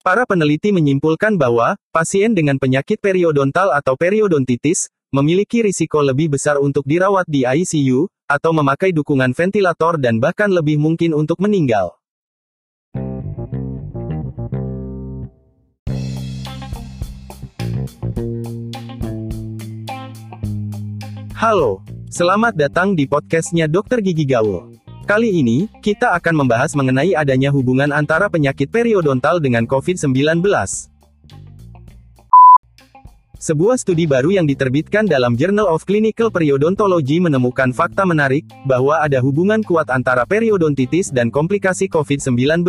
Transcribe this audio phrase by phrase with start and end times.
[0.00, 6.88] Para peneliti menyimpulkan bahwa pasien dengan penyakit periodontal atau periodontitis memiliki risiko lebih besar untuk
[6.88, 12.00] dirawat di ICU atau memakai dukungan ventilator dan bahkan lebih mungkin untuk meninggal.
[21.36, 24.82] Halo, selamat datang di podcastnya Dokter Gigi Gaul.
[25.06, 30.42] Kali ini, kita akan membahas mengenai adanya hubungan antara penyakit periodontal dengan COVID-19.
[33.40, 39.22] Sebuah studi baru yang diterbitkan dalam Journal of Clinical Periodontology menemukan fakta menarik, bahwa ada
[39.22, 42.66] hubungan kuat antara periodontitis dan komplikasi COVID-19.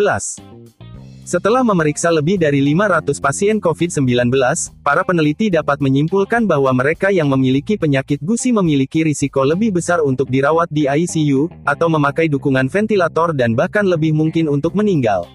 [1.21, 4.33] Setelah memeriksa lebih dari 500 pasien COVID-19,
[4.81, 10.33] para peneliti dapat menyimpulkan bahwa mereka yang memiliki penyakit gusi memiliki risiko lebih besar untuk
[10.33, 15.29] dirawat di ICU, atau memakai dukungan ventilator dan bahkan lebih mungkin untuk meninggal.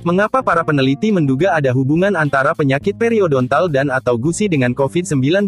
[0.00, 5.44] Mengapa para peneliti menduga ada hubungan antara penyakit periodontal dan atau gusi dengan COVID-19?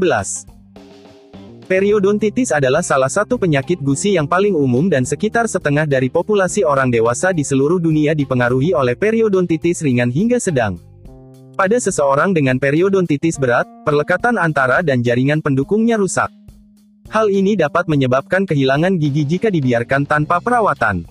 [1.63, 6.91] Periodontitis adalah salah satu penyakit gusi yang paling umum dan sekitar setengah dari populasi orang
[6.91, 10.75] dewasa di seluruh dunia dipengaruhi oleh periodontitis ringan hingga sedang.
[11.55, 16.35] Pada seseorang dengan periodontitis berat, perlekatan antara dan jaringan pendukungnya rusak.
[17.15, 21.07] Hal ini dapat menyebabkan kehilangan gigi jika dibiarkan tanpa perawatan.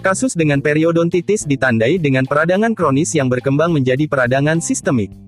[0.00, 5.27] Kasus dengan periodontitis ditandai dengan peradangan kronis yang berkembang menjadi peradangan sistemik.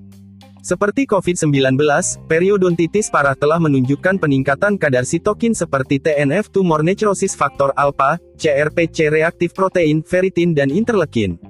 [0.60, 1.80] Seperti COVID-19,
[2.28, 9.56] periodontitis parah telah menunjukkan peningkatan kadar sitokin seperti TNF tumor necrosis faktor alpha, CRPC reaktif
[9.56, 11.40] protein, ferritin dan interleukin.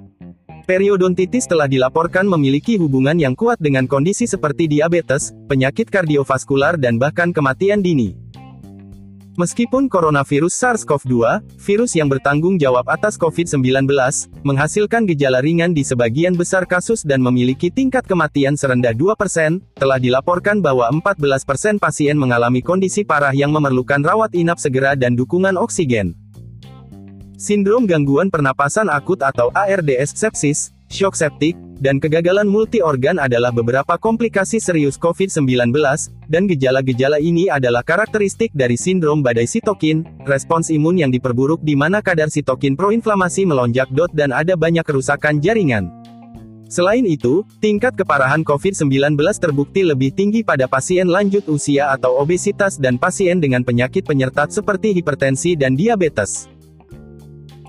[0.63, 7.35] Periodontitis telah dilaporkan memiliki hubungan yang kuat dengan kondisi seperti diabetes, penyakit kardiovaskular dan bahkan
[7.35, 8.15] kematian dini.
[9.39, 11.15] Meskipun coronavirus SARS-CoV-2,
[11.55, 13.87] virus yang bertanggung jawab atas COVID-19,
[14.43, 20.59] menghasilkan gejala ringan di sebagian besar kasus dan memiliki tingkat kematian serendah 2%, telah dilaporkan
[20.59, 26.11] bahwa 14% pasien mengalami kondisi parah yang memerlukan rawat inap segera dan dukungan oksigen.
[27.39, 34.61] Sindrom gangguan pernapasan akut atau ARDS sepsis, shock septik, dan kegagalan multi-organ adalah beberapa komplikasi
[34.61, 35.73] serius COVID-19,
[36.29, 42.05] dan gejala-gejala ini adalah karakteristik dari sindrom badai sitokin, respons imun yang diperburuk di mana
[42.05, 45.89] kadar sitokin proinflamasi melonjak dot dan ada banyak kerusakan jaringan.
[46.71, 52.95] Selain itu, tingkat keparahan COVID-19 terbukti lebih tinggi pada pasien lanjut usia atau obesitas dan
[52.95, 56.47] pasien dengan penyakit penyertat seperti hipertensi dan diabetes.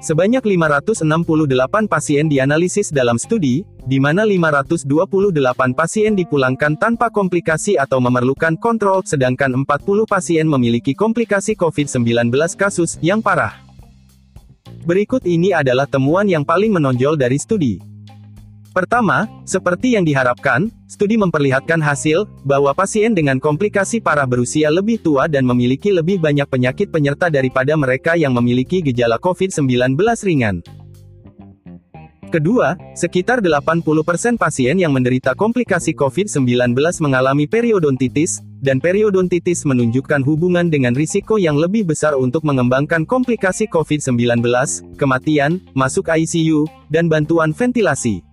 [0.03, 1.07] Sebanyak 568
[1.87, 4.91] pasien dianalisis dalam studi, di mana 528
[5.79, 13.23] pasien dipulangkan tanpa komplikasi atau memerlukan kontrol, sedangkan 40 pasien memiliki komplikasi COVID-19 kasus yang
[13.23, 13.63] parah.
[14.83, 17.92] Berikut ini adalah temuan yang paling menonjol dari studi.
[18.73, 25.29] Pertama, seperti yang diharapkan, studi memperlihatkan hasil bahwa pasien dengan komplikasi parah berusia lebih tua
[25.29, 29.93] dan memiliki lebih banyak penyakit penyerta daripada mereka yang memiliki gejala COVID-19
[30.25, 30.65] ringan.
[32.33, 36.73] Kedua, sekitar 80% pasien yang menderita komplikasi COVID-19
[37.05, 44.41] mengalami periodontitis, dan periodontitis menunjukkan hubungan dengan risiko yang lebih besar untuk mengembangkan komplikasi COVID-19,
[44.97, 48.32] kematian, masuk ICU, dan bantuan ventilasi.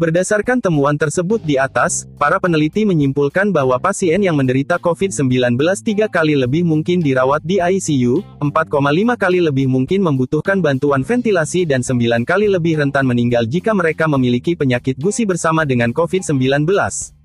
[0.00, 6.40] Berdasarkan temuan tersebut di atas, para peneliti menyimpulkan bahwa pasien yang menderita COVID-19 tiga kali
[6.40, 8.80] lebih mungkin dirawat di ICU, 4,5
[9.20, 14.56] kali lebih mungkin membutuhkan bantuan ventilasi dan 9 kali lebih rentan meninggal jika mereka memiliki
[14.56, 17.19] penyakit gusi bersama dengan COVID-19.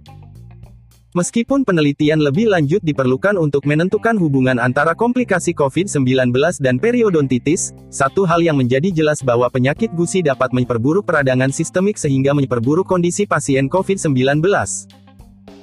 [1.15, 8.43] Meskipun penelitian lebih lanjut diperlukan untuk menentukan hubungan antara komplikasi COVID-19 dan periodontitis, satu hal
[8.43, 14.43] yang menjadi jelas bahwa penyakit gusi dapat memperburuk peradangan sistemik sehingga memperburuk kondisi pasien COVID-19.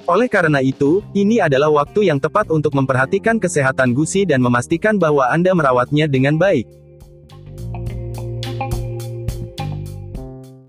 [0.09, 5.29] Oleh karena itu, ini adalah waktu yang tepat untuk memperhatikan kesehatan gusi dan memastikan bahwa
[5.29, 6.65] Anda merawatnya dengan baik.